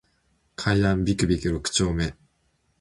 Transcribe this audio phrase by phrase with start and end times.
[0.55, 2.15] 階段ビクビク六丁目